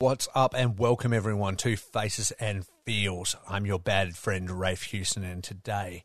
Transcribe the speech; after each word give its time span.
What's 0.00 0.28
up, 0.32 0.54
and 0.56 0.78
welcome 0.78 1.12
everyone 1.12 1.56
to 1.56 1.74
Faces 1.74 2.30
and 2.38 2.64
Feels. 2.86 3.34
I'm 3.48 3.66
your 3.66 3.80
bad 3.80 4.14
friend 4.14 4.48
Rafe 4.48 4.84
Houston, 4.84 5.24
and 5.24 5.42
today 5.42 6.04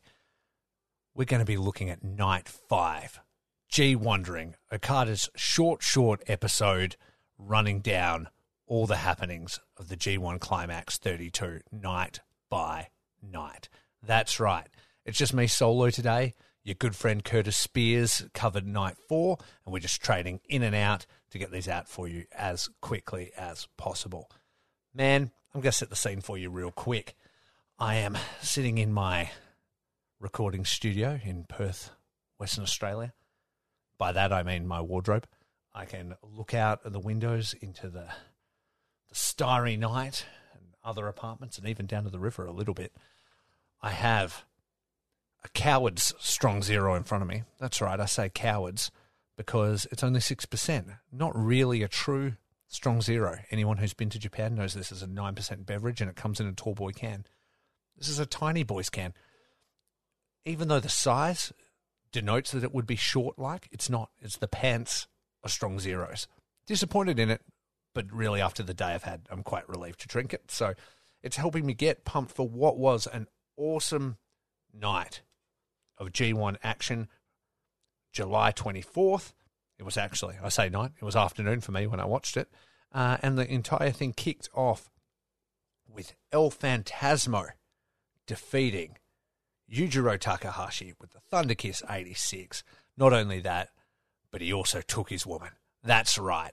we're 1.14 1.26
going 1.26 1.38
to 1.38 1.46
be 1.46 1.56
looking 1.56 1.90
at 1.90 2.02
night 2.02 2.48
five. 2.48 3.20
G 3.68 3.94
Wondering, 3.94 4.56
Okada's 4.72 5.30
short, 5.36 5.84
short 5.84 6.24
episode 6.26 6.96
running 7.38 7.78
down 7.78 8.30
all 8.66 8.88
the 8.88 8.96
happenings 8.96 9.60
of 9.76 9.88
the 9.88 9.96
G1 9.96 10.40
Climax 10.40 10.98
32 10.98 11.60
night 11.70 12.18
by 12.50 12.88
night. 13.22 13.68
That's 14.02 14.40
right. 14.40 14.66
It's 15.06 15.18
just 15.18 15.32
me 15.32 15.46
solo 15.46 15.90
today. 15.90 16.34
Your 16.66 16.74
good 16.74 16.96
friend 16.96 17.22
Curtis 17.22 17.58
Spears 17.58 18.24
covered 18.32 18.66
night 18.66 18.96
four, 19.06 19.36
and 19.64 19.72
we're 19.74 19.80
just 19.80 20.02
trading 20.02 20.40
in 20.48 20.62
and 20.62 20.74
out 20.74 21.04
to 21.28 21.36
get 21.36 21.50
these 21.50 21.68
out 21.68 21.90
for 21.90 22.08
you 22.08 22.24
as 22.34 22.70
quickly 22.80 23.32
as 23.36 23.68
possible. 23.76 24.30
Man, 24.94 25.30
I'm 25.54 25.60
going 25.60 25.72
to 25.72 25.76
set 25.76 25.90
the 25.90 25.96
scene 25.96 26.22
for 26.22 26.38
you 26.38 26.48
real 26.48 26.70
quick. 26.70 27.16
I 27.78 27.96
am 27.96 28.16
sitting 28.40 28.78
in 28.78 28.94
my 28.94 29.30
recording 30.18 30.64
studio 30.64 31.20
in 31.22 31.44
Perth, 31.44 31.90
Western 32.38 32.64
Australia. 32.64 33.12
By 33.98 34.12
that 34.12 34.32
I 34.32 34.42
mean 34.42 34.66
my 34.66 34.80
wardrobe. 34.80 35.26
I 35.74 35.84
can 35.84 36.14
look 36.22 36.54
out 36.54 36.82
of 36.86 36.94
the 36.94 36.98
windows 36.98 37.54
into 37.60 37.90
the, 37.90 38.08
the 39.10 39.14
starry 39.14 39.76
night 39.76 40.24
and 40.54 40.62
other 40.82 41.08
apartments 41.08 41.58
and 41.58 41.68
even 41.68 41.84
down 41.84 42.04
to 42.04 42.10
the 42.10 42.18
river 42.18 42.46
a 42.46 42.52
little 42.52 42.72
bit. 42.72 42.94
I 43.82 43.90
have 43.90 44.46
a 45.44 45.48
coward's 45.48 46.14
strong 46.18 46.62
zero 46.62 46.94
in 46.94 47.04
front 47.04 47.22
of 47.22 47.28
me. 47.28 47.42
That's 47.58 47.80
right, 47.80 48.00
I 48.00 48.06
say 48.06 48.28
cowards 48.28 48.90
because 49.36 49.86
it's 49.90 50.02
only 50.02 50.20
6%. 50.20 50.98
Not 51.12 51.32
really 51.36 51.82
a 51.82 51.88
true 51.88 52.34
strong 52.68 53.02
zero. 53.02 53.36
Anyone 53.50 53.78
who's 53.78 53.94
been 53.94 54.10
to 54.10 54.18
Japan 54.18 54.54
knows 54.54 54.74
this 54.74 54.92
is 54.92 55.02
a 55.02 55.06
9% 55.06 55.66
beverage 55.66 56.00
and 56.00 56.10
it 56.10 56.16
comes 56.16 56.40
in 56.40 56.46
a 56.46 56.52
tall 56.52 56.74
boy 56.74 56.92
can. 56.92 57.24
This 57.96 58.08
is 58.08 58.18
a 58.18 58.26
tiny 58.26 58.62
boy's 58.62 58.90
can. 58.90 59.14
Even 60.44 60.68
though 60.68 60.80
the 60.80 60.88
size 60.88 61.52
denotes 62.12 62.52
that 62.52 62.64
it 62.64 62.74
would 62.74 62.86
be 62.86 62.96
short 62.96 63.38
like, 63.38 63.68
it's 63.70 63.90
not. 63.90 64.10
It's 64.20 64.36
the 64.36 64.48
pants 64.48 65.06
of 65.42 65.50
strong 65.50 65.78
zeros. 65.78 66.26
Disappointed 66.66 67.18
in 67.18 67.30
it, 67.30 67.42
but 67.94 68.10
really 68.12 68.40
after 68.40 68.62
the 68.62 68.74
day 68.74 68.86
I've 68.86 69.04
had, 69.04 69.28
I'm 69.30 69.42
quite 69.42 69.68
relieved 69.68 70.00
to 70.00 70.08
drink 70.08 70.32
it. 70.32 70.50
So 70.50 70.74
it's 71.22 71.36
helping 71.36 71.66
me 71.66 71.74
get 71.74 72.04
pumped 72.04 72.32
for 72.32 72.48
what 72.48 72.78
was 72.78 73.06
an 73.06 73.26
awesome 73.56 74.16
night 74.72 75.22
of 75.98 76.12
G1 76.12 76.56
action 76.62 77.08
July 78.12 78.52
24th. 78.52 79.32
It 79.78 79.82
was 79.82 79.96
actually, 79.96 80.36
I 80.42 80.48
say 80.48 80.68
night, 80.68 80.92
it 81.00 81.04
was 81.04 81.16
afternoon 81.16 81.60
for 81.60 81.72
me 81.72 81.86
when 81.86 82.00
I 82.00 82.04
watched 82.04 82.36
it. 82.36 82.48
Uh, 82.92 83.16
and 83.22 83.36
the 83.36 83.50
entire 83.50 83.90
thing 83.90 84.12
kicked 84.12 84.48
off 84.54 84.90
with 85.88 86.14
El 86.32 86.50
Phantasmo 86.50 87.48
defeating 88.26 88.98
Yujiro 89.70 90.18
Takahashi 90.18 90.94
with 91.00 91.10
the 91.10 91.20
Thunder 91.20 91.54
Kiss 91.54 91.82
86. 91.88 92.62
Not 92.96 93.12
only 93.12 93.40
that, 93.40 93.70
but 94.30 94.40
he 94.40 94.52
also 94.52 94.80
took 94.80 95.10
his 95.10 95.26
woman. 95.26 95.50
That's 95.82 96.18
right. 96.18 96.52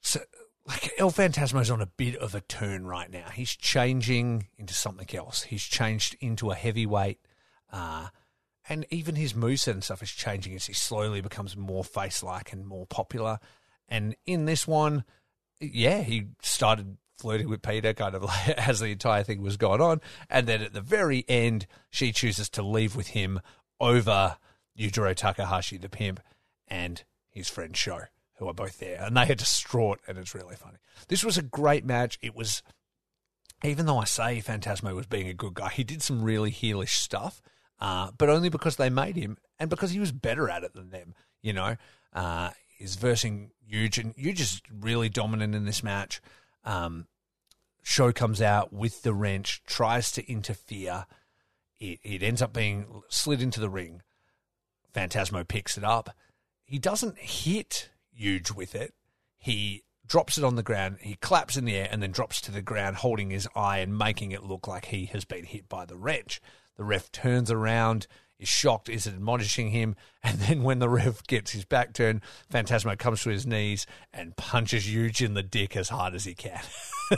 So, 0.00 0.20
like, 0.66 0.92
El 0.98 1.10
Phantasmo's 1.10 1.70
on 1.70 1.80
a 1.80 1.86
bit 1.86 2.16
of 2.16 2.34
a 2.34 2.40
turn 2.40 2.86
right 2.86 3.10
now. 3.10 3.28
He's 3.32 3.54
changing 3.54 4.48
into 4.58 4.74
something 4.74 5.08
else. 5.16 5.42
He's 5.42 5.64
changed 5.64 6.16
into 6.20 6.50
a 6.50 6.54
heavyweight. 6.54 7.20
Uh, 7.74 8.06
and 8.68 8.86
even 8.90 9.16
his 9.16 9.32
moveset 9.32 9.72
and 9.72 9.84
stuff 9.84 10.02
is 10.02 10.10
changing 10.10 10.54
as 10.54 10.66
he 10.66 10.72
slowly 10.72 11.20
becomes 11.20 11.56
more 11.56 11.84
face 11.84 12.22
like 12.22 12.52
and 12.52 12.66
more 12.66 12.86
popular. 12.86 13.40
And 13.88 14.14
in 14.26 14.44
this 14.44 14.66
one, 14.66 15.04
yeah, 15.60 16.02
he 16.02 16.28
started 16.40 16.96
flirting 17.18 17.48
with 17.48 17.62
Pieter 17.62 17.92
kind 17.92 18.14
of 18.14 18.22
like 18.22 18.48
as 18.50 18.78
the 18.78 18.86
entire 18.86 19.24
thing 19.24 19.42
was 19.42 19.56
going 19.56 19.80
on. 19.80 20.00
And 20.30 20.46
then 20.46 20.62
at 20.62 20.72
the 20.72 20.80
very 20.80 21.24
end, 21.28 21.66
she 21.90 22.12
chooses 22.12 22.48
to 22.50 22.62
leave 22.62 22.94
with 22.94 23.08
him 23.08 23.40
over 23.80 24.36
Yujiro 24.78 25.14
Takahashi, 25.16 25.76
the 25.76 25.88
pimp, 25.88 26.20
and 26.68 27.02
his 27.28 27.48
friend 27.48 27.76
Sho, 27.76 28.02
who 28.36 28.48
are 28.48 28.54
both 28.54 28.78
there. 28.78 29.02
And 29.02 29.16
they 29.16 29.30
are 29.30 29.34
distraught, 29.34 29.98
and 30.06 30.16
it's 30.16 30.34
really 30.34 30.56
funny. 30.56 30.78
This 31.08 31.24
was 31.24 31.36
a 31.36 31.42
great 31.42 31.84
match. 31.84 32.18
It 32.22 32.36
was, 32.36 32.62
even 33.64 33.86
though 33.86 33.98
I 33.98 34.04
say 34.04 34.40
Phantasmo 34.40 34.94
was 34.94 35.06
being 35.06 35.28
a 35.28 35.34
good 35.34 35.54
guy, 35.54 35.70
he 35.70 35.84
did 35.84 36.02
some 36.02 36.22
really 36.22 36.52
heelish 36.52 36.94
stuff 36.94 37.42
uh, 37.80 38.10
but 38.16 38.28
only 38.28 38.48
because 38.48 38.76
they 38.76 38.90
made 38.90 39.16
him 39.16 39.36
and 39.58 39.70
because 39.70 39.90
he 39.90 40.00
was 40.00 40.12
better 40.12 40.48
at 40.48 40.64
it 40.64 40.74
than 40.74 40.90
them. 40.90 41.14
You 41.42 41.52
know, 41.52 41.76
uh, 42.12 42.50
he's 42.78 42.96
versing 42.96 43.50
Huge, 43.66 43.98
and 43.98 44.14
Huge 44.16 44.40
is 44.40 44.62
really 44.70 45.08
dominant 45.08 45.54
in 45.54 45.64
this 45.64 45.82
match. 45.82 46.20
Um, 46.64 47.06
Sho 47.82 48.12
comes 48.12 48.40
out 48.40 48.72
with 48.72 49.02
the 49.02 49.14
wrench, 49.14 49.62
tries 49.66 50.10
to 50.12 50.30
interfere. 50.30 51.06
It, 51.78 52.00
it 52.02 52.22
ends 52.22 52.40
up 52.40 52.52
being 52.52 52.86
slid 53.08 53.42
into 53.42 53.60
the 53.60 53.68
ring. 53.68 54.02
Phantasmo 54.94 55.46
picks 55.46 55.76
it 55.76 55.84
up. 55.84 56.10
He 56.64 56.78
doesn't 56.78 57.18
hit 57.18 57.90
Huge 58.14 58.52
with 58.52 58.74
it. 58.74 58.94
He 59.36 59.82
drops 60.06 60.38
it 60.38 60.44
on 60.44 60.56
the 60.56 60.62
ground. 60.62 60.98
He 61.00 61.16
claps 61.16 61.56
in 61.56 61.64
the 61.64 61.74
air 61.74 61.88
and 61.90 62.02
then 62.02 62.12
drops 62.12 62.40
to 62.42 62.52
the 62.52 62.62
ground, 62.62 62.96
holding 62.96 63.30
his 63.30 63.48
eye 63.54 63.78
and 63.78 63.98
making 63.98 64.32
it 64.32 64.44
look 64.44 64.68
like 64.68 64.86
he 64.86 65.06
has 65.06 65.24
been 65.24 65.44
hit 65.44 65.68
by 65.68 65.84
the 65.84 65.96
wrench. 65.96 66.40
The 66.76 66.84
ref 66.84 67.10
turns 67.12 67.50
around, 67.50 68.06
is 68.38 68.48
shocked, 68.48 68.88
is 68.88 69.06
admonishing 69.06 69.70
him, 69.70 69.96
and 70.22 70.38
then 70.38 70.62
when 70.62 70.78
the 70.78 70.88
ref 70.88 71.26
gets 71.26 71.52
his 71.52 71.64
back 71.64 71.92
turned, 71.92 72.22
Phantasmo 72.52 72.98
comes 72.98 73.22
to 73.22 73.30
his 73.30 73.46
knees 73.46 73.86
and 74.12 74.36
punches 74.36 74.88
Huge 74.88 75.22
in 75.22 75.34
the 75.34 75.42
dick 75.42 75.76
as 75.76 75.88
hard 75.88 76.14
as 76.14 76.24
he 76.24 76.34
can. 76.34 76.62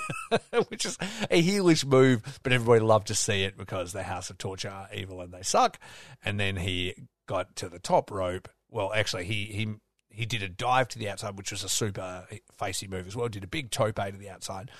Which 0.68 0.84
is 0.84 0.98
a 1.30 1.42
heelish 1.42 1.84
move, 1.84 2.40
but 2.42 2.52
everybody 2.52 2.80
loved 2.80 3.06
to 3.08 3.14
see 3.14 3.44
it 3.44 3.56
because 3.56 3.92
the 3.92 4.02
House 4.02 4.30
of 4.30 4.38
Torture 4.38 4.70
are 4.70 4.88
evil 4.92 5.20
and 5.20 5.32
they 5.32 5.42
suck. 5.42 5.78
And 6.24 6.40
then 6.40 6.56
he 6.56 6.94
got 7.26 7.54
to 7.56 7.68
the 7.68 7.78
top 7.78 8.10
rope. 8.10 8.48
Well, 8.68 8.92
actually, 8.92 9.24
he 9.24 9.44
he 9.44 9.74
he 10.10 10.26
did 10.26 10.42
a 10.42 10.48
dive 10.48 10.88
to 10.88 10.98
the 10.98 11.08
outside, 11.08 11.36
which 11.36 11.52
was 11.52 11.62
a 11.62 11.68
super 11.68 12.26
facey 12.58 12.88
move 12.88 13.06
as 13.06 13.14
well. 13.14 13.28
Did 13.28 13.44
a 13.44 13.48
big 13.48 13.70
tope 13.70 13.96
to 13.96 14.12
the 14.12 14.30
outside, 14.30 14.70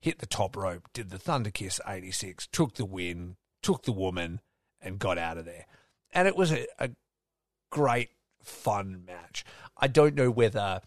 hit 0.00 0.18
the 0.18 0.26
top 0.26 0.56
rope, 0.56 0.88
did 0.92 1.10
the 1.10 1.18
Thunder 1.18 1.50
Kiss 1.50 1.80
86, 1.86 2.48
took 2.48 2.74
the 2.74 2.84
win, 2.84 3.36
took 3.62 3.84
the 3.84 3.92
woman, 3.92 4.40
and 4.80 4.98
got 4.98 5.18
out 5.18 5.38
of 5.38 5.44
there. 5.44 5.66
And 6.12 6.28
it 6.28 6.36
was 6.36 6.52
a, 6.52 6.66
a 6.78 6.90
great, 7.70 8.10
fun 8.42 9.04
match. 9.06 9.44
I 9.76 9.86
don't 9.86 10.14
know 10.14 10.30
whether 10.30 10.80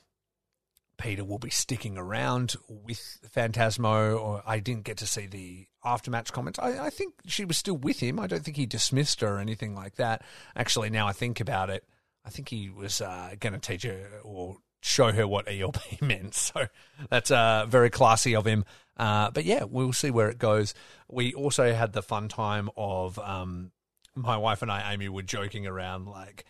Pieter 0.98 1.26
will 1.26 1.40
be 1.40 1.50
sticking 1.50 1.98
around 1.98 2.56
with 2.68 3.20
Phantasmo, 3.36 4.20
or 4.20 4.44
I 4.46 4.60
didn't 4.60 4.84
get 4.84 4.98
to 4.98 5.08
see 5.08 5.26
the 5.26 5.68
aftermatch 5.84 6.32
comments. 6.32 6.60
I, 6.60 6.86
I, 6.86 6.90
think 6.90 7.14
she 7.26 7.46
was 7.46 7.58
still 7.58 7.78
with 7.78 8.00
him. 8.00 8.20
I 8.20 8.28
don't 8.28 8.44
think 8.44 8.58
he 8.58 8.66
dismissed 8.66 9.22
her 9.22 9.36
or 9.36 9.40
anything 9.40 9.76
like 9.76 9.96
that. 9.96 10.24
Actually, 10.56 10.90
now 10.90 11.08
I 11.08 11.12
think 11.12 11.40
about 11.40 11.70
it, 11.70 11.84
I 12.26 12.30
think 12.30 12.50
he 12.50 12.70
was 12.70 13.02
uh, 13.02 13.36
going 13.40 13.54
to 13.54 13.60
teach 13.60 13.84
her 13.84 14.20
or 14.24 14.58
show 14.86 15.12
her 15.12 15.28
what 15.28 15.48
ELP 15.48 15.80
meant. 16.02 16.36
So 16.36 16.68
that's 17.10 17.32
uh, 17.32 17.66
very 17.68 17.90
classy 17.90 18.36
of 18.36 18.46
him. 18.46 18.66
Uh, 18.96 19.32
but 19.32 19.44
yeah, 19.44 19.64
we'll 19.64 19.94
see 19.94 20.12
where 20.12 20.30
it 20.30 20.38
goes. 20.38 20.74
We 21.10 21.34
also 21.34 21.74
had 21.74 21.92
the 21.92 22.04
fun 22.04 22.30
time 22.30 22.70
of 22.78 23.18
um, 23.20 23.72
my 24.16 24.38
wife 24.38 24.62
and 24.62 24.72
I, 24.72 24.94
Amy, 24.94 25.10
were 25.10 25.24
joking 25.24 25.66
around 25.66 26.06
like, 26.08 26.46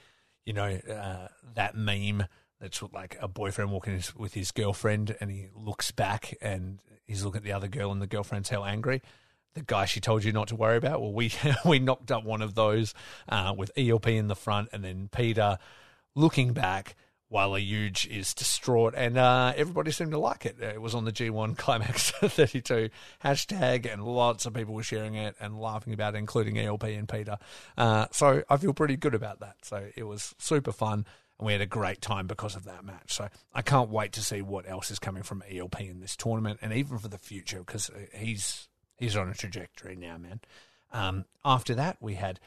you 0.46 0.54
know, 0.54 0.68
uh, 0.68 1.30
that 1.56 1.76
meme 1.76 2.26
that's 2.60 2.84
like 2.94 3.18
a 3.22 3.28
boyfriend 3.28 3.72
walking 3.72 4.02
with 4.18 4.34
his 4.34 4.52
girlfriend 4.52 5.16
and 5.20 5.32
he 5.32 5.48
looks 5.56 5.92
back 5.92 6.36
and 6.42 6.80
he's 7.06 7.24
looking 7.24 7.40
at 7.40 7.44
the 7.44 7.54
other 7.54 7.68
girl 7.68 7.92
and 7.92 8.02
the 8.02 8.08
girlfriend's 8.08 8.50
how 8.50 8.64
angry. 8.66 9.02
The 9.54 9.64
guy 9.64 9.86
she 9.86 10.02
told 10.02 10.26
you 10.26 10.34
not 10.34 10.50
to 10.50 10.58
worry 10.58 10.76
about. 10.76 11.02
Well, 11.02 11.14
we 11.14 11.32
we 11.66 11.80
knocked 11.80 12.12
up 12.12 12.26
one 12.26 12.42
of 12.42 12.54
those 12.54 12.94
uh, 13.30 13.56
with 13.58 13.72
ELP 13.78 14.08
in 14.08 14.28
the 14.28 14.36
front, 14.36 14.68
and 14.74 14.84
then 14.84 15.08
Pieter 15.10 15.58
looking 16.14 16.52
back 16.52 16.98
while 17.28 17.56
a 17.56 17.60
huge 17.60 18.08
is 18.08 18.34
distraught, 18.34 18.94
and 18.96 19.18
uh, 19.18 19.54
everybody 19.56 19.92
seemed 19.92 20.12
to 20.12 20.20
like 20.20 20.46
it. 20.46 20.62
It 20.62 20.82
was 20.82 20.94
on 20.94 21.06
the 21.06 21.12
G1 21.12 21.58
Climax 21.58 22.12
32 22.12 22.90
hashtag, 23.24 23.92
and 23.92 24.04
lots 24.04 24.46
of 24.46 24.54
people 24.54 24.74
were 24.74 24.84
sharing 24.84 25.16
it 25.16 25.36
and 25.40 25.60
laughing 25.60 25.94
about 25.94 26.16
it, 26.16 26.20
including 26.20 26.60
ELP 26.60 26.84
and 26.84 27.08
Pieter. 27.08 27.38
Uh, 27.78 28.06
so 28.12 28.44
I 28.50 28.58
feel 28.58 28.74
pretty 28.74 28.96
good 28.96 29.16
about 29.16 29.40
that. 29.40 29.56
So 29.64 29.88
it 29.96 30.04
was 30.04 30.36
super 30.38 30.72
fun, 30.72 31.06
and 31.40 31.46
we 31.46 31.52
had 31.52 31.62
a 31.62 31.68
great 31.68 32.02
time 32.02 32.28
because 32.28 32.56
of 32.56 32.66
that 32.66 32.86
match. 32.86 33.14
So 33.14 33.30
I 33.54 33.62
can't 33.64 33.90
wait 33.90 34.14
to 34.14 34.22
see 34.22 34.42
what 34.42 34.70
else 34.70 34.92
is 34.92 35.00
coming 35.00 35.24
from 35.24 35.44
ELP 35.50 35.82
in 35.82 36.02
this 36.02 36.16
tournament, 36.16 36.60
and 36.62 36.74
even 36.74 37.00
for 37.00 37.08
the 37.08 37.18
future, 37.18 37.60
because 37.60 37.90
he's 38.14 38.70
he's 38.98 39.16
on 39.16 39.30
a 39.30 39.34
trajectory 39.34 39.96
now, 39.96 40.18
man. 40.18 40.42
Um, 40.94 41.26
after 41.44 41.74
that, 41.76 41.98
we 42.00 42.16
had 42.16 42.40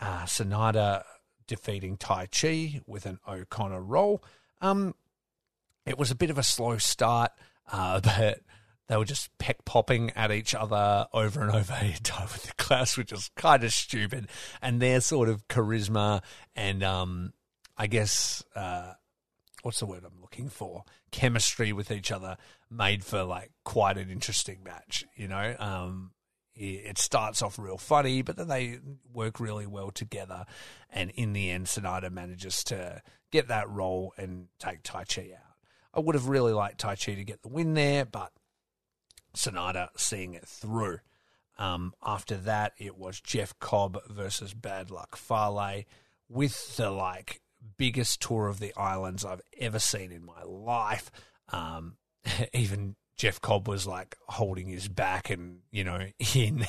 uh, 0.00 0.22
Sanada 0.24 1.02
defeating 1.46 1.96
Taichi 1.96 2.82
with 2.86 3.06
an 3.06 3.18
O'Connor 3.26 3.82
roll. 3.82 4.22
Um, 4.60 4.94
it 5.86 5.98
was 5.98 6.10
a 6.10 6.14
bit 6.14 6.30
of 6.30 6.38
a 6.38 6.42
slow 6.42 6.78
start, 6.78 7.32
uh, 7.70 8.00
but 8.04 8.40
they 8.86 8.96
were 8.96 9.04
just 9.04 9.36
peck 9.38 9.64
popping 9.64 10.10
at 10.10 10.30
each 10.30 10.54
other 10.54 11.06
over 11.12 11.42
and 11.42 11.50
over 11.50 11.74
with 11.82 12.42
the 12.44 12.52
class, 12.56 12.96
which 12.96 13.12
was 13.12 13.30
kind 13.36 13.64
of 13.64 13.72
stupid. 13.72 14.28
And 14.60 14.80
their 14.80 15.00
sort 15.00 15.28
of 15.28 15.46
charisma 15.48 16.22
and, 16.54 16.82
um, 16.82 17.32
I 17.76 17.86
guess, 17.86 18.44
uh, 18.54 18.92
what's 19.62 19.80
the 19.80 19.86
word 19.86 20.04
I'm 20.04 20.20
looking 20.20 20.48
for? 20.48 20.84
Chemistry 21.10 21.72
with 21.72 21.90
each 21.90 22.12
other 22.12 22.36
made 22.70 23.04
for 23.04 23.24
like 23.24 23.50
quite 23.64 23.96
an 23.96 24.10
interesting 24.10 24.62
match, 24.62 25.04
you 25.16 25.28
know. 25.28 25.56
Um, 25.58 26.10
it 26.56 26.98
starts 26.98 27.42
off 27.42 27.58
real 27.58 27.78
funny, 27.78 28.22
but 28.22 28.36
then 28.36 28.48
they 28.48 28.78
work 29.12 29.40
really 29.40 29.66
well 29.66 29.90
together. 29.90 30.44
And 30.90 31.10
in 31.10 31.32
the 31.32 31.50
end, 31.50 31.66
Sanada 31.66 32.10
manages 32.10 32.62
to 32.64 33.02
get 33.32 33.48
that 33.48 33.68
role 33.68 34.14
and 34.16 34.48
take 34.58 34.82
Taichi 34.82 35.32
out. 35.34 35.40
I 35.92 36.00
would 36.00 36.14
have 36.14 36.28
really 36.28 36.52
liked 36.52 36.80
Taichi 36.80 37.16
to 37.16 37.24
get 37.24 37.42
the 37.42 37.48
win 37.48 37.74
there, 37.74 38.04
but 38.04 38.32
Sanada 39.36 39.88
seeing 39.96 40.34
it 40.34 40.46
through. 40.46 40.98
Um, 41.58 41.94
after 42.04 42.36
that, 42.36 42.72
it 42.78 42.96
was 42.96 43.20
Jeff 43.20 43.58
Cobb 43.58 43.98
versus 44.08 44.54
Bad 44.54 44.90
Luck 44.90 45.16
Fale 45.16 45.82
with 46.28 46.76
the 46.76 46.90
like 46.90 47.40
biggest 47.76 48.20
tour 48.20 48.48
of 48.48 48.60
the 48.60 48.74
islands 48.76 49.24
I've 49.24 49.42
ever 49.58 49.78
seen 49.78 50.12
in 50.12 50.24
my 50.24 50.42
life. 50.42 51.10
Um, 51.50 51.96
even 52.52 52.96
Jeff 53.16 53.40
Cobb 53.40 53.68
was 53.68 53.86
like 53.86 54.16
holding 54.28 54.68
his 54.68 54.88
back 54.88 55.30
and 55.30 55.60
you 55.70 55.84
know 55.84 56.06
in 56.34 56.66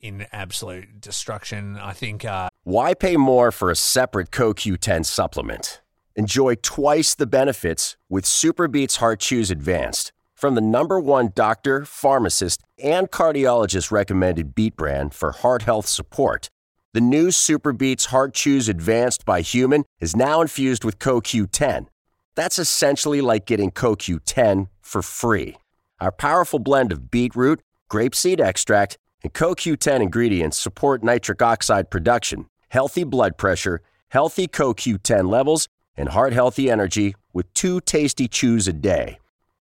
in 0.00 0.26
absolute 0.32 1.00
destruction. 1.00 1.76
I 1.76 1.92
think. 1.92 2.24
Uh, 2.24 2.48
Why 2.64 2.94
pay 2.94 3.16
more 3.16 3.50
for 3.50 3.70
a 3.70 3.76
separate 3.76 4.30
CoQ10 4.30 5.04
supplement? 5.04 5.80
Enjoy 6.16 6.56
twice 6.56 7.14
the 7.14 7.26
benefits 7.26 7.96
with 8.08 8.24
SuperBeets 8.24 8.96
Heart 8.96 9.20
Chews 9.20 9.50
Advanced 9.50 10.12
from 10.34 10.54
the 10.54 10.60
number 10.60 11.00
one 11.00 11.32
doctor, 11.34 11.84
pharmacist, 11.84 12.62
and 12.82 13.10
cardiologist 13.10 13.90
recommended 13.90 14.54
beet 14.54 14.76
brand 14.76 15.14
for 15.14 15.32
heart 15.32 15.62
health 15.62 15.86
support. 15.86 16.48
The 16.92 17.00
new 17.00 17.28
SuperBeets 17.28 18.06
Heart 18.06 18.34
Chews 18.34 18.68
Advanced 18.68 19.24
by 19.24 19.40
Human 19.40 19.84
is 20.00 20.16
now 20.16 20.40
infused 20.40 20.84
with 20.84 20.98
CoQ10. 20.98 21.86
That's 22.34 22.58
essentially 22.58 23.20
like 23.20 23.46
getting 23.46 23.70
CoQ10 23.70 24.68
for 24.88 25.02
free. 25.02 25.56
Our 26.00 26.10
powerful 26.10 26.58
blend 26.58 26.90
of 26.90 27.10
beetroot, 27.10 27.60
grapeseed 27.90 28.40
extract, 28.40 28.98
and 29.22 29.32
CoQ10 29.32 30.00
ingredients 30.00 30.58
support 30.58 31.04
nitric 31.04 31.42
oxide 31.42 31.90
production, 31.90 32.46
healthy 32.68 33.04
blood 33.04 33.36
pressure, 33.36 33.82
healthy 34.08 34.48
CoQ10 34.48 35.28
levels, 35.28 35.68
and 35.96 36.08
heart 36.10 36.32
healthy 36.32 36.70
energy 36.70 37.14
with 37.32 37.52
two 37.54 37.80
tasty 37.80 38.28
chews 38.28 38.66
a 38.66 38.72
day. 38.72 39.18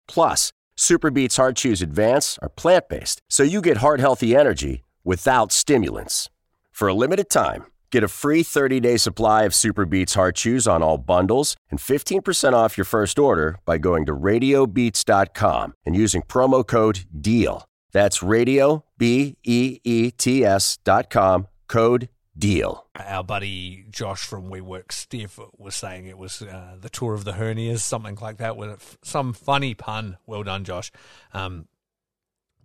Plus, 0.08 0.52
SuperBeets 0.78 1.38
Heart 1.38 1.58
Chews 1.58 1.82
Advance 1.82 2.38
are 2.42 2.50
plant 2.50 2.88
based, 2.88 3.22
so 3.28 3.44
you 3.44 3.62
get 3.62 3.78
heart 3.78 4.00
healthy 4.00 4.36
energy 4.36 4.84
without 5.04 5.52
stimulants. 5.52 6.30
For 6.72 6.88
a 6.88 6.94
limited 6.94 7.30
time, 7.30 7.66
Get 7.89 8.04
a 8.04 8.10
free 8.10 8.44
30-day 8.44 8.98
supply 8.98 9.44
of 9.44 9.54
SuperBeets 9.54 10.16
Heart 10.16 10.36
Chews 10.36 10.68
on 10.68 10.84
all 10.84 10.98
bundles 10.98 11.56
and 11.72 11.80
15% 11.80 12.51
off 12.51 12.78
your 12.78 12.84
first 12.84 13.18
order 13.18 13.60
by 13.66 13.78
going 13.78 14.06
to 14.07 14.13
radiobeets.com 14.13 15.74
and 15.86 15.95
using 15.95 16.22
promo 16.22 16.68
code 16.68 17.06
DEAL. 17.19 17.66
That's 17.94 18.22
radio, 18.22 18.84
B-E-E-T-S 18.98 20.78
dot 20.84 21.10
com, 21.10 21.48
code 21.69 22.10
DEAL. 22.38 22.86
Our 22.94 23.24
buddy 23.24 23.86
Josh 23.90 24.25
from 24.25 24.50
We 24.50 24.60
Work 24.60 24.92
Stiff 24.92 25.40
was 25.57 25.74
saying 25.74 26.07
it 26.07 26.18
was 26.18 26.42
uh, 26.42 26.75
the 26.78 26.90
tour 26.90 27.13
of 27.13 27.24
the 27.24 27.33
hernias, 27.33 27.80
something 27.80 28.18
like 28.22 28.38
that, 28.38 28.57
with 28.57 28.98
some 29.01 29.31
funny 29.31 29.74
pun. 29.74 30.18
Well 30.25 30.44
done, 30.44 30.66
Josh. 30.66 30.92
Um, 31.33 31.69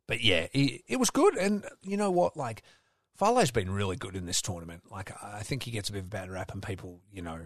but 0.08 0.20
yeah, 0.20 0.48
it, 0.52 0.82
it 0.88 0.98
was 0.98 1.10
good. 1.10 1.36
And 1.36 1.64
you 1.82 1.96
know 1.96 2.10
what? 2.10 2.36
Like– 2.36 2.64
Fale's 3.14 3.50
been 3.50 3.70
really 3.70 3.96
good 3.96 4.16
in 4.16 4.26
this 4.26 4.42
tournament. 4.42 4.82
Like 4.90 5.12
I 5.22 5.40
think 5.40 5.62
he 5.62 5.70
gets 5.70 5.88
a 5.88 5.92
bit 5.92 6.00
of 6.00 6.06
a 6.06 6.08
bad 6.08 6.30
rap, 6.30 6.52
and 6.52 6.62
people, 6.62 7.00
you 7.12 7.22
know, 7.22 7.40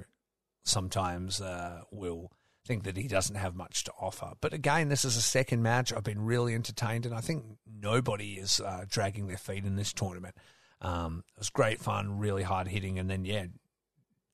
sometimes 0.65 1.41
uh, 1.41 1.83
will 1.91 2.33
think 2.67 2.85
that 2.85 2.97
he 2.97 3.07
doesn't 3.07 3.37
have 3.37 3.55
much 3.55 3.85
to 3.85 3.93
offer. 4.01 4.33
But 4.41 4.53
again, 4.53 4.89
this 4.89 5.05
is 5.05 5.17
a 5.17 5.23
second 5.23 5.63
match. 5.63 5.93
I've 5.93 6.05
been 6.05 6.25
really 6.25 6.55
entertained, 6.55 7.07
and 7.07 7.15
I 7.15 7.21
think 7.21 7.45
nobody 7.67 8.35
is 8.35 8.61
uh, 8.61 8.85
dragging 8.89 9.29
their 9.29 9.37
feet 9.37 9.65
in 9.65 9.77
this 9.77 9.93
tournament. 9.93 10.37
Um, 10.81 11.25
it 11.37 11.41
was 11.41 11.51
great 11.51 11.81
fun, 11.81 12.19
really 12.19 12.43
hard 12.43 12.69
hitting, 12.69 12.99
and 12.99 13.09
then 13.09 13.25
yeah, 13.25 13.47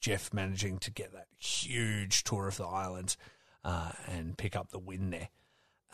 Jeff 0.00 0.32
managing 0.34 0.78
to 0.78 0.90
get 0.90 1.12
that 1.12 1.28
huge 1.38 2.24
tour 2.24 2.48
of 2.48 2.56
the 2.56 2.66
islands 2.66 3.16
uh, 3.64 3.92
and 4.08 4.36
pick 4.36 4.56
up 4.56 4.70
the 4.70 4.78
win 4.78 5.10
there. 5.10 5.28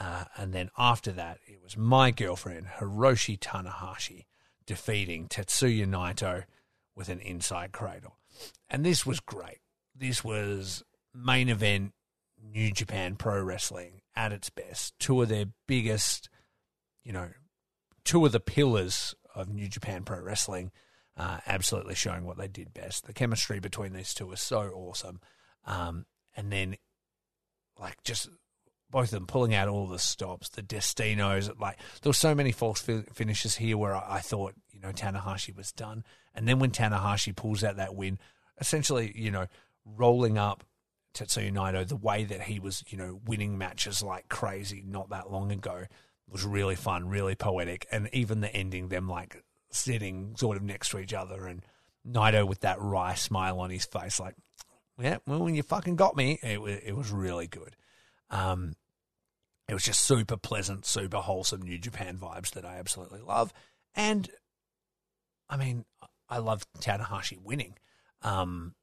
Uh, 0.00 0.25
and 0.37 0.52
then 0.52 0.70
after 0.79 1.12
that, 1.12 1.38
it 1.46 1.61
was 1.62 1.76
my 1.76 2.11
girlfriend 2.11 2.67
Hiroshi 2.79 3.38
Tanahashi 3.38 4.25
defeating 4.68 5.26
Tetsuya 5.26 5.86
Naito 5.86 6.44
with 6.94 7.08
an 7.08 7.20
inside 7.20 7.72
cradle. 7.72 8.18
And 8.68 8.84
this 8.84 9.06
was 9.06 9.18
great. 9.18 9.60
This 9.96 10.22
was 10.22 10.84
main 11.14 11.48
event 11.48 11.94
New 12.52 12.70
Japan 12.70 13.16
Pro 13.16 13.42
Wrestling 13.42 14.02
at 14.14 14.30
its 14.30 14.50
best. 14.50 14.92
Two 14.98 15.22
of 15.22 15.30
their 15.30 15.46
biggest, 15.66 16.28
you 17.02 17.12
know, 17.12 17.30
two 18.04 18.26
of 18.26 18.32
the 18.32 18.40
pillars 18.40 19.14
of 19.34 19.48
New 19.48 19.68
Japan 19.68 20.04
Pro 20.04 20.20
Wrestling, 20.20 20.70
uh, 21.16 21.38
absolutely 21.46 21.94
showing 21.94 22.26
what 22.26 22.37
they 22.37 22.46
did 22.46 22.75
best. 22.75 23.06
The 23.06 23.14
chemistry 23.14 23.60
between 23.60 23.94
these 23.94 24.12
two 24.12 24.26
was 24.26 24.40
so 24.40 24.70
awesome. 24.75 25.20
Um, 25.64 26.04
and 26.37 26.52
then, 26.52 26.76
like, 27.80 28.02
just 28.04 28.28
both 28.90 29.04
of 29.04 29.11
them 29.11 29.26
pulling 29.26 29.54
out 29.54 29.68
all 29.68 29.87
the 29.87 29.99
stops, 29.99 30.49
the 30.50 30.62
Destinos. 30.62 31.59
Like 31.61 31.78
there 32.02 32.11
were 32.11 32.14
so 32.14 32.35
many 32.35 32.52
false 32.52 32.80
finishes 32.80 33.57
here 33.57 33.76
where 33.76 33.95
I, 33.95 34.16
I, 34.16 34.21
thought 34.21 34.54
you 34.73 34.80
know 34.80 34.92
Tanahashi 34.92 35.54
was 35.57 35.73
done, 35.73 36.04
and 36.35 36.49
then 36.49 36.59
when 36.59 36.71
Tanahashi 36.71 37.35
pulls 37.35 37.62
out 37.64 37.76
that 37.76 37.95
win, 37.95 38.18
essentially 38.61 39.12
you 39.14 39.30
know 39.30 39.47
rolling 39.85 40.38
up 40.38 40.64
Tetsuya 41.14 41.52
Naito 41.52 41.87
the 41.87 41.97
way 41.97 42.25
that 42.25 42.42
he 42.42 42.61
was 42.61 42.85
you 42.88 42.99
know 42.99 43.21
winning 43.26 43.59
matches 43.59 44.02
like 44.02 44.28
crazy 44.28 44.83
not 44.87 45.11
that 45.11 45.30
long 45.30 45.52
ago 45.52 45.85
was 46.30 46.45
really 46.45 46.76
fun, 46.76 47.09
really 47.09 47.35
poetic, 47.35 47.87
and 47.90 48.09
even 48.12 48.40
the 48.40 48.54
ending 48.54 48.88
them 48.88 49.09
like 49.09 49.42
sitting 49.71 50.35
sort 50.37 50.57
of 50.57 50.62
next 50.62 50.90
to 50.90 50.99
each 50.99 51.12
other 51.12 51.47
and 51.47 51.62
Naito 52.07 52.47
with 52.47 52.61
that 52.61 52.80
wry 52.80 53.14
smile 53.14 53.61
on 53.61 53.71
his 53.71 53.85
face, 53.85 54.18
like 54.18 54.35
yeah, 54.99 55.18
well 55.26 55.40
when 55.40 55.54
you 55.54 55.62
fucking 55.62 55.97
got 55.97 56.16
me, 56.16 56.38
it 56.42 56.59
it 56.59 56.97
was 56.97 57.11
really 57.11 57.47
good. 57.47 57.76
Um, 58.30 58.75
it 59.68 59.75
was 59.75 59.82
just 59.82 60.00
super 60.00 60.37
pleasant, 60.37 60.87
super 60.87 61.18
wholesome 61.18 61.62
New 61.62 61.78
Japan 61.78 62.16
vibes 62.16 62.50
that 62.52 62.64
I 62.64 62.78
absolutely 62.78 63.20
love. 63.20 63.52
And 63.94 64.28
I 65.49 65.56
mean, 65.56 65.85
I 66.28 66.38
love 66.38 66.66
Tanahashi 66.80 67.38
winning. 67.42 67.75
Um, 68.23 68.75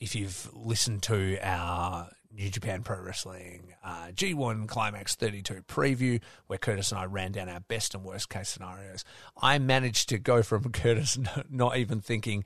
if 0.00 0.14
you've 0.14 0.50
listened 0.52 1.02
to 1.04 1.38
our 1.42 2.10
New 2.32 2.50
Japan 2.50 2.82
Pro 2.82 3.00
Wrestling 3.00 3.74
uh, 3.84 4.08
G1 4.12 4.68
Climax 4.68 5.14
32 5.14 5.62
preview, 5.62 6.20
where 6.46 6.58
Curtis 6.58 6.90
and 6.90 7.00
I 7.00 7.04
ran 7.04 7.32
down 7.32 7.48
our 7.48 7.60
best 7.60 7.94
and 7.94 8.04
worst 8.04 8.28
case 8.28 8.48
scenarios, 8.48 9.04
I 9.40 9.58
managed 9.58 10.08
to 10.10 10.18
go 10.18 10.42
from 10.42 10.70
Curtis 10.72 11.18
not 11.48 11.76
even 11.76 12.00
thinking 12.00 12.44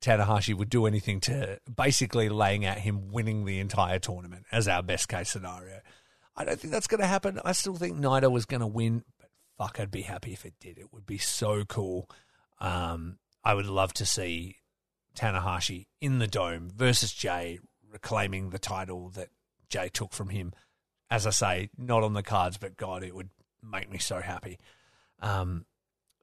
Tanahashi 0.00 0.54
would 0.54 0.70
do 0.70 0.86
anything 0.86 1.20
to 1.20 1.58
basically 1.74 2.28
laying 2.28 2.64
out 2.64 2.78
him 2.78 3.10
winning 3.10 3.44
the 3.44 3.58
entire 3.58 3.98
tournament 3.98 4.46
as 4.50 4.66
our 4.66 4.82
best 4.82 5.08
case 5.08 5.30
scenario. 5.30 5.80
I 6.36 6.44
don't 6.44 6.58
think 6.58 6.72
that's 6.72 6.86
going 6.86 7.00
to 7.00 7.06
happen. 7.06 7.40
I 7.44 7.52
still 7.52 7.74
think 7.74 7.98
Naito 7.98 8.30
was 8.30 8.46
going 8.46 8.60
to 8.60 8.66
win, 8.66 9.04
but 9.18 9.28
fuck, 9.58 9.78
I'd 9.78 9.90
be 9.90 10.02
happy 10.02 10.32
if 10.32 10.46
it 10.46 10.54
did. 10.58 10.78
It 10.78 10.92
would 10.92 11.04
be 11.04 11.18
so 11.18 11.64
cool. 11.64 12.08
Um, 12.60 13.18
I 13.44 13.54
would 13.54 13.66
love 13.66 13.92
to 13.94 14.06
see 14.06 14.56
Tanahashi 15.14 15.86
in 16.00 16.18
the 16.18 16.26
dome 16.26 16.70
versus 16.74 17.12
Jay 17.12 17.58
reclaiming 17.90 18.50
the 18.50 18.58
title 18.58 19.10
that 19.10 19.28
Jay 19.68 19.90
took 19.92 20.12
from 20.12 20.30
him. 20.30 20.52
As 21.10 21.26
I 21.26 21.30
say, 21.30 21.70
not 21.76 22.04
on 22.04 22.14
the 22.14 22.22
cards, 22.22 22.56
but 22.56 22.76
God, 22.76 23.02
it 23.02 23.14
would 23.14 23.30
make 23.62 23.90
me 23.90 23.98
so 23.98 24.20
happy. 24.20 24.58
Um, 25.20 25.66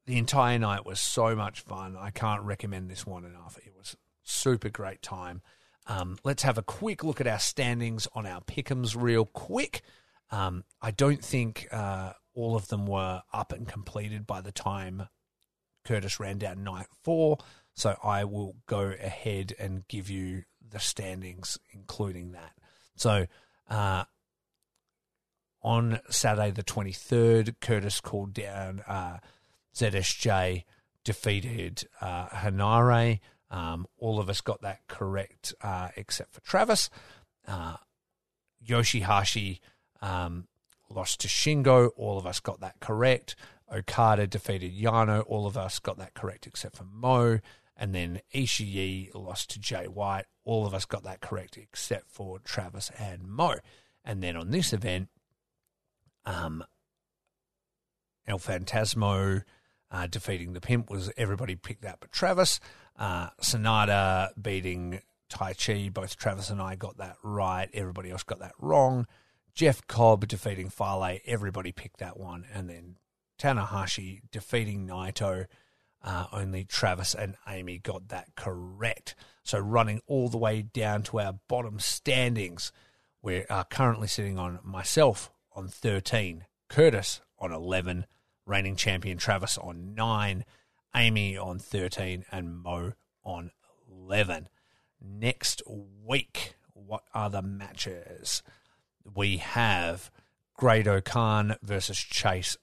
the 0.07 0.17
entire 0.17 0.57
night 0.57 0.85
was 0.85 0.99
so 0.99 1.35
much 1.35 1.59
fun. 1.59 1.97
I 1.99 2.11
can't 2.11 2.41
recommend 2.43 2.89
this 2.89 3.05
one 3.05 3.25
enough. 3.25 3.59
It 3.63 3.73
was 3.77 3.97
super 4.23 4.69
great 4.69 5.01
time. 5.01 5.41
Um, 5.85 6.17
let's 6.23 6.43
have 6.43 6.57
a 6.57 6.63
quick 6.63 7.03
look 7.03 7.21
at 7.21 7.27
our 7.27 7.39
standings 7.39 8.07
on 8.15 8.25
our 8.25 8.41
pickums 8.41 8.95
real 8.99 9.25
quick. 9.25 9.81
Um, 10.31 10.63
I 10.81 10.91
don't 10.91 11.23
think 11.23 11.67
uh, 11.71 12.13
all 12.33 12.55
of 12.55 12.69
them 12.69 12.87
were 12.87 13.21
up 13.33 13.51
and 13.51 13.67
completed 13.67 14.25
by 14.25 14.39
the 14.39 14.51
time 14.51 15.07
Curtis 15.83 16.19
ran 16.21 16.37
down 16.37 16.63
night 16.63 16.87
four. 17.03 17.37
So 17.73 17.97
I 18.01 18.23
will 18.23 18.55
go 18.65 18.79
ahead 18.81 19.53
and 19.59 19.87
give 19.89 20.09
you 20.09 20.43
the 20.67 20.79
standings, 20.79 21.59
including 21.71 22.31
that. 22.31 22.53
So 22.95 23.27
uh, 23.69 24.05
on 25.61 25.99
Saturday 26.09 26.51
the 26.51 26.63
23rd, 26.63 27.55
Curtis 27.59 27.99
called 27.99 28.33
down 28.33 28.81
uh, 28.87 29.17
ZSJ, 29.77 30.63
defeated 31.03 31.83
uh, 32.01 32.27
Hanare. 32.27 33.19
Um, 33.49 33.87
all 33.97 34.19
of 34.19 34.29
us 34.29 34.41
got 34.41 34.61
that 34.61 34.81
correct 34.87 35.53
uh, 35.61 35.89
except 35.95 36.33
for 36.33 36.41
Travis. 36.41 36.89
Uh, 37.47 37.77
Yoshihashi 38.65 39.59
um, 40.01 40.47
lost 40.89 41.21
to 41.21 41.27
Shingo. 41.27 41.91
All 41.95 42.17
of 42.17 42.25
us 42.25 42.39
got 42.39 42.59
that 42.59 42.79
correct. 42.79 43.35
Okada 43.73 44.27
defeated 44.27 44.73
Yano. 44.73 45.23
All 45.27 45.45
of 45.45 45.57
us 45.57 45.79
got 45.79 45.97
that 45.97 46.13
correct 46.13 46.47
except 46.47 46.75
for 46.75 46.85
Mo. 46.85 47.39
And 47.77 47.93
then 47.93 48.21
Ishii 48.33 49.13
lost 49.13 49.51
to 49.51 49.59
Jay 49.59 49.85
White. 49.85 50.25
All 50.43 50.65
of 50.65 50.73
us 50.73 50.85
got 50.85 51.03
that 51.03 51.21
correct 51.21 51.57
except 51.57 52.09
for 52.09 52.39
Travis 52.39 52.91
and 52.97 53.23
Mo. 53.23 53.55
And 54.03 54.23
then 54.23 54.35
on 54.35 54.51
this 54.51 54.73
event, 54.73 55.09
um, 56.25 56.63
El 58.27 58.39
Phantasmo 58.39 59.43
uh, 59.91 60.07
defeating 60.07 60.53
the 60.53 60.61
Pimp 60.61 60.89
was 60.89 61.11
everybody 61.17 61.55
picked 61.55 61.83
that 61.83 61.99
but 61.99 62.11
Travis. 62.11 62.59
Uh, 62.97 63.29
Sanada 63.41 64.29
beating 64.41 65.01
Taichi. 65.29 65.93
Both 65.93 66.17
Travis 66.17 66.49
and 66.49 66.61
I 66.61 66.75
got 66.75 66.97
that 66.97 67.17
right. 67.23 67.69
Everybody 67.73 68.11
else 68.11 68.23
got 68.23 68.39
that 68.39 68.53
wrong. 68.59 69.07
Jeff 69.53 69.85
Cobb 69.87 70.27
defeating 70.27 70.69
Fale. 70.69 71.19
Everybody 71.25 71.71
picked 71.71 71.99
that 71.99 72.17
one. 72.17 72.45
And 72.53 72.69
then 72.69 72.97
Tanahashi 73.39 74.21
defeating 74.31 74.87
Naito. 74.87 75.45
Uh, 76.03 76.25
only 76.31 76.63
Travis 76.63 77.15
and 77.15 77.35
Amy 77.47 77.79
got 77.79 78.09
that 78.09 78.35
correct. 78.35 79.15
So 79.43 79.57
running 79.57 80.01
all 80.07 80.29
the 80.29 80.37
way 80.37 80.61
down 80.61 81.03
to 81.03 81.19
our 81.19 81.39
bottom 81.47 81.79
standings, 81.79 82.71
we 83.21 83.45
are 83.45 83.65
currently 83.65 84.07
sitting 84.07 84.37
on 84.37 84.59
myself 84.63 85.31
on 85.53 85.67
13, 85.67 86.45
Curtis 86.69 87.21
on 87.39 87.51
11, 87.51 88.05
reigning 88.47 88.75
champion 88.75 89.17
Travis 89.17 89.57
on 89.57 89.93
9, 89.93 90.45
Amy 90.95 91.37
on 91.37 91.59
13, 91.59 92.25
and 92.31 92.57
Mo 92.57 92.93
on 93.23 93.51
11. 93.91 94.47
Next 94.99 95.61
week, 95.67 96.55
what 96.73 97.03
are 97.13 97.29
the 97.29 97.41
matches? 97.41 98.41
We 99.13 99.37
have 99.37 100.09
Great-O-Khan 100.55 101.57
versus 101.61 101.97
Chase 101.97 102.57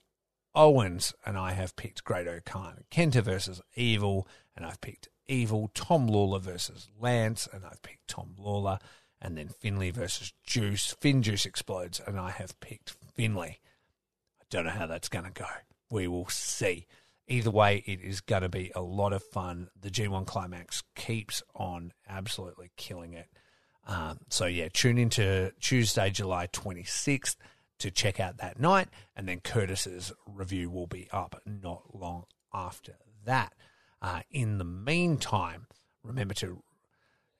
Owens, 0.53 1.13
and 1.25 1.37
I 1.37 1.51
have 1.51 1.75
picked 1.75 2.03
Great-O-Khan. 2.03 2.83
Kenta 2.91 3.21
versus 3.21 3.61
Evil, 3.75 4.27
and 4.55 4.65
I've 4.65 4.81
picked 4.81 5.09
Evil. 5.27 5.69
Tom 5.73 6.07
Lawlor 6.07 6.39
versus 6.39 6.89
Lance, 6.99 7.47
and 7.51 7.65
I've 7.65 7.81
picked 7.81 8.07
Tom 8.07 8.35
Lawlor. 8.37 8.79
And 9.21 9.37
then 9.37 9.47
Finlay 9.47 9.91
versus 9.91 10.33
Juice. 10.43 10.95
Finn 10.99 11.23
Juice 11.23 11.45
explodes, 11.45 12.01
and 12.05 12.19
I 12.19 12.31
have 12.31 12.59
picked 12.59 12.95
Finlay. 13.15 13.59
I 14.41 14.45
don't 14.49 14.65
know 14.65 14.71
how 14.71 14.87
that's 14.87 15.09
going 15.09 15.25
to 15.25 15.31
go. 15.31 15.45
We 15.89 16.07
will 16.07 16.27
see. 16.29 16.87
Either 17.27 17.51
way, 17.51 17.83
it 17.87 18.01
is 18.01 18.21
going 18.21 18.43
to 18.43 18.49
be 18.49 18.71
a 18.75 18.81
lot 18.81 19.13
of 19.13 19.23
fun. 19.23 19.69
The 19.79 19.89
G1 19.89 20.27
Climax 20.27 20.83
keeps 20.95 21.41
on 21.55 21.91
absolutely 22.07 22.71
killing 22.77 23.13
it. 23.13 23.29
Um, 23.87 24.19
so, 24.29 24.45
yeah, 24.45 24.69
tune 24.71 24.97
in 24.97 25.09
to 25.11 25.51
Tuesday, 25.59 26.09
July 26.09 26.47
26th 26.47 27.35
to 27.79 27.91
check 27.91 28.19
out 28.19 28.37
that 28.37 28.59
night. 28.59 28.89
And 29.15 29.27
then 29.27 29.39
Curtis's 29.39 30.11
review 30.27 30.69
will 30.69 30.87
be 30.87 31.07
up 31.11 31.41
not 31.45 31.95
long 31.95 32.25
after 32.53 32.97
that. 33.25 33.53
Uh, 34.01 34.21
in 34.29 34.57
the 34.59 34.65
meantime, 34.65 35.67
remember 36.03 36.33
to 36.35 36.61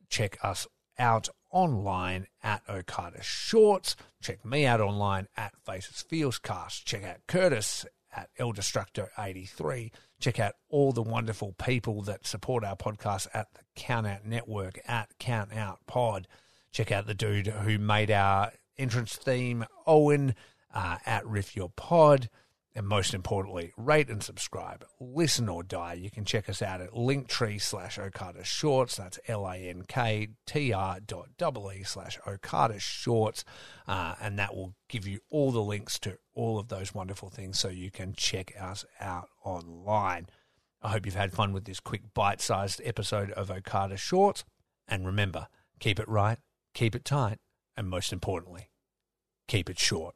check 0.10 0.38
us 0.44 0.68
out 0.98 1.30
online 1.52 2.28
at 2.44 2.64
Okada 2.70 3.22
Shorts. 3.22 3.96
Check 4.22 4.44
me 4.46 4.66
out 4.66 4.82
online 4.82 5.28
at 5.38 5.54
Faces 5.66 6.02
Feels 6.02 6.38
Cast. 6.38 6.86
Check 6.86 7.04
out 7.04 7.18
Curtis 7.28 7.86
at 8.15 8.29
El 8.38 8.53
Destructo 8.53 9.10
83. 9.17 9.91
Check 10.19 10.39
out 10.39 10.53
all 10.69 10.91
the 10.91 11.01
wonderful 11.01 11.53
people 11.53 12.01
that 12.03 12.25
support 12.25 12.63
our 12.63 12.75
podcast 12.75 13.27
at 13.34 13.53
the 13.53 13.62
Count 13.75 14.07
Out 14.07 14.25
Network 14.25 14.79
at 14.88 15.10
Count 15.19 15.53
Out 15.53 15.79
Pod. 15.88 16.27
Check 16.72 16.91
out 16.91 17.07
the 17.07 17.13
dude 17.13 17.48
who 17.48 17.77
made 17.77 18.12
our 18.12 18.51
entrance 18.77 19.15
theme, 19.15 19.65
Owen, 19.86 20.36
uh, 20.74 20.98
at 21.05 21.25
Riff 21.25 21.55
Your 21.55 21.69
Pod. 21.69 22.29
And 22.77 22.86
most 22.88 23.13
importantly, 23.13 23.72
rate 23.77 24.10
and 24.10 24.22
subscribe. 24.22 24.86
Listen 25.00 25.48
or 25.48 25.63
die. 25.63 25.94
You 25.94 26.12
can 26.12 26.25
check 26.25 26.50
us 26.50 26.62
out 26.62 26.82
at 26.82 26.91
linktree 26.91 27.62
slash 27.62 27.98
Okada 27.98 28.44
Shorts. 28.44 28.98
That's 28.98 29.17
L-A-N-K-T-R 29.29 31.00
dot 31.00 31.29
double 31.38 31.72
E 31.72 31.84
slash 31.84 32.20
Okada 32.27 32.79
Shorts. 32.79 33.46
Uh, 33.88 34.15
and 34.22 34.38
that 34.38 34.53
will 34.53 34.75
give 34.89 35.08
you 35.08 35.20
all 35.29 35.51
the 35.51 35.62
links 35.62 35.98
to 36.00 36.17
all 36.34 36.60
of 36.60 36.67
those 36.67 36.94
wonderful 36.94 37.29
things 37.29 37.58
so 37.58 37.70
you 37.70 37.91
can 37.91 38.13
check 38.13 38.53
us 38.60 38.84
out 39.00 39.29
online. 39.46 40.27
I 40.82 40.89
hope 40.89 41.05
you've 41.05 41.15
had 41.15 41.32
fun 41.32 41.53
with 41.53 41.63
this 41.63 41.79
quick 41.79 42.13
bite-sized 42.13 42.82
episode 42.84 43.32
of 43.32 43.50
Okada 43.50 43.96
Shorts. 43.96 44.44
And 44.86 45.05
remember, 45.05 45.48
keep 45.79 45.98
it 45.98 46.10
right, 46.10 46.39
keep 46.74 46.94
it 46.94 47.05
tight, 47.05 47.39
and 47.77 47.89
most 47.89 48.12
importantly, 48.12 48.70
keep 49.48 49.70
it 49.70 49.79
short. 49.79 50.15